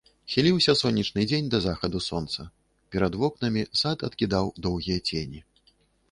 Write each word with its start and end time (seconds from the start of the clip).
Хіліўся 0.33 0.73
сонечны 0.79 1.25
дзень 1.31 1.49
да 1.53 1.57
захаду 1.65 1.99
сонца, 2.05 2.45
перад 2.95 3.13
вокнамі 3.23 3.61
сад 3.81 3.97
адкідаў 4.09 4.45
доўгія 4.67 4.99
цені. 5.09 5.43